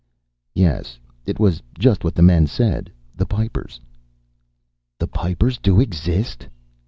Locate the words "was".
1.39-1.61